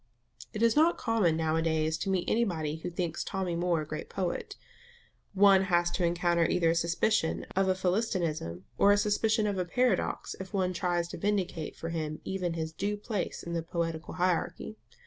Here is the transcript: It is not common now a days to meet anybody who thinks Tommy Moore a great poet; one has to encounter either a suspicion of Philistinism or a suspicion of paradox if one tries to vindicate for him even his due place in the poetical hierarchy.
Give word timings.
It 0.51 0.63
is 0.63 0.75
not 0.75 0.97
common 0.97 1.37
now 1.37 1.55
a 1.55 1.61
days 1.61 1.95
to 1.99 2.09
meet 2.09 2.27
anybody 2.27 2.77
who 2.77 2.89
thinks 2.89 3.23
Tommy 3.23 3.55
Moore 3.55 3.81
a 3.81 3.85
great 3.85 4.09
poet; 4.09 4.55
one 5.35 5.65
has 5.65 5.91
to 5.91 6.03
encounter 6.03 6.43
either 6.47 6.71
a 6.71 6.73
suspicion 6.73 7.45
of 7.55 7.67
Philistinism 7.77 8.63
or 8.79 8.91
a 8.91 8.97
suspicion 8.97 9.45
of 9.45 9.67
paradox 9.69 10.35
if 10.39 10.55
one 10.55 10.73
tries 10.73 11.07
to 11.09 11.19
vindicate 11.19 11.75
for 11.75 11.89
him 11.89 12.19
even 12.23 12.53
his 12.53 12.73
due 12.73 12.97
place 12.97 13.43
in 13.43 13.53
the 13.53 13.61
poetical 13.61 14.15
hierarchy. 14.15 14.75